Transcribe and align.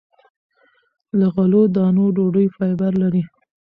له 1.17 1.27
غلو- 1.35 1.71
دانو 1.75 2.05
ډوډۍ 2.15 2.47
فایبر 2.55 2.91
لري. 3.01 3.23